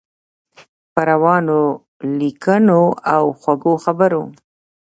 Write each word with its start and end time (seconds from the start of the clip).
په 0.93 1.01
روانو 1.09 1.59
لیکنو 2.19 2.81
او 3.13 3.23
خوږو 3.39 3.73
خبرو. 3.83 4.23